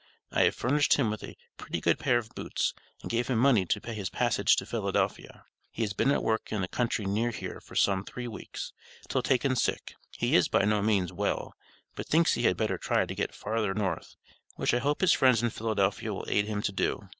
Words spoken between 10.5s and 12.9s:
no means, well, but thinks he had better